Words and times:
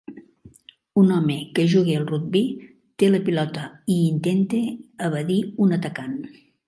Un 1.01 1.11
home 1.17 1.35
que 1.59 1.65
juga 1.73 1.93
al 1.97 2.07
rugbi 2.11 2.41
té 3.03 3.09
la 3.11 3.19
pilota 3.27 3.67
i 3.97 3.99
intenta 4.07 4.63
evadir 5.11 5.39
un 5.67 5.77
atacant. 5.79 6.19